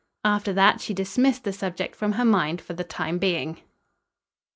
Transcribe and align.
After 0.25 0.51
that 0.53 0.81
she 0.81 0.95
dismissed 0.95 1.43
the 1.43 1.53
subject 1.53 1.95
from 1.95 2.13
her 2.13 2.25
mind 2.25 2.59
for 2.59 2.73
the 2.73 2.83
time 2.83 3.19
being. 3.19 3.61